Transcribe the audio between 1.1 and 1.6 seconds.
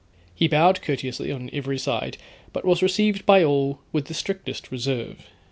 on